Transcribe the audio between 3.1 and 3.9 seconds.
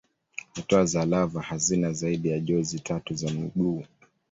za miguu.